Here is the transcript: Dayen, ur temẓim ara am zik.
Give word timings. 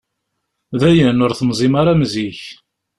Dayen, 0.79 1.23
ur 1.25 1.31
temẓim 1.37 1.73
ara 1.79 1.91
am 1.93 2.03
zik. 2.13 2.41